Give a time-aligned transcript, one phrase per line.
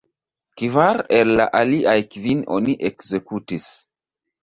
[0.61, 3.73] Kvar el la aliaj kvin oni ekzekutis.